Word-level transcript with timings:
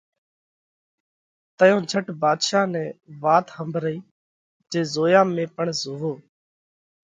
تئيون 1.57 1.83
جھٽ 1.89 2.05
ڀاڌشا 2.21 2.61
نئہ 2.73 2.83
وات 3.21 3.45
ۿمڀرئِي 3.57 3.97
جي 4.71 4.81
زويا 4.93 5.21
۾ 5.35 5.43
پڻ 5.55 5.65
زووَو۔ 5.81 6.13